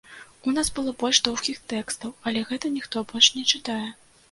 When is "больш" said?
1.03-1.19, 3.15-3.31